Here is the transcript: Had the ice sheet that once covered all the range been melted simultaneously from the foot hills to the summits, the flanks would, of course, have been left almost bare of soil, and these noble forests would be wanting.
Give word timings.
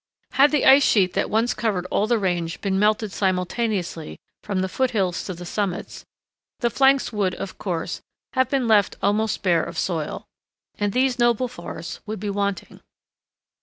Had 0.31 0.49
the 0.49 0.65
ice 0.65 0.81
sheet 0.83 1.13
that 1.13 1.29
once 1.29 1.53
covered 1.53 1.85
all 1.91 2.07
the 2.07 2.17
range 2.17 2.59
been 2.59 2.79
melted 2.79 3.11
simultaneously 3.11 4.17
from 4.41 4.61
the 4.61 4.67
foot 4.67 4.89
hills 4.89 5.23
to 5.25 5.35
the 5.35 5.45
summits, 5.45 6.05
the 6.59 6.71
flanks 6.71 7.13
would, 7.13 7.35
of 7.35 7.59
course, 7.59 8.01
have 8.33 8.49
been 8.49 8.67
left 8.67 8.95
almost 9.03 9.43
bare 9.43 9.61
of 9.63 9.77
soil, 9.77 10.25
and 10.79 10.91
these 10.93 11.19
noble 11.19 11.47
forests 11.47 11.99
would 12.07 12.19
be 12.19 12.31
wanting. 12.31 12.79